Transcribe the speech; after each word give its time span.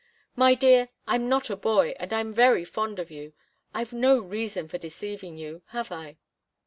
My 0.35 0.55
dear 0.55 0.89
I'm 1.05 1.29
not 1.29 1.51
a 1.51 1.55
boy, 1.55 1.93
and 1.99 2.11
I'm 2.11 2.33
very 2.33 2.65
fond 2.65 2.97
of 2.97 3.11
you 3.11 3.33
I've 3.71 3.93
no 3.93 4.17
reason 4.19 4.67
for 4.67 4.79
deceiving 4.79 5.37
you, 5.37 5.61
have 5.67 5.91
I?" 5.91 6.17